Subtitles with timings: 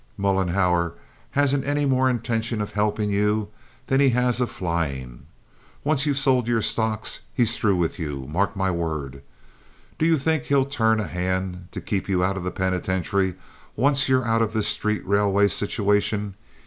[0.17, 0.93] Mollenhauer
[1.37, 3.49] hasn't any more intention of helping you
[3.85, 5.27] than he has of flying.
[5.83, 9.21] Once you've sold your stocks he's through with you—mark my word.
[9.99, 13.35] Do you think he'll turn a hand to keep you out of the penitentiary
[13.75, 16.33] once you're out of this street railway situation?